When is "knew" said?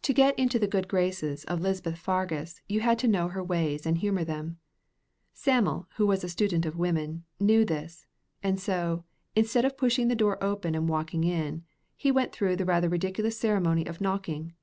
7.38-7.66